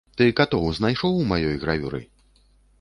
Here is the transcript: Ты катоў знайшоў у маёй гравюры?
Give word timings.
Ты 0.19 0.25
катоў 0.39 0.65
знайшоў 0.77 1.15
у 1.21 1.27
маёй 1.35 1.55
гравюры? 1.67 2.05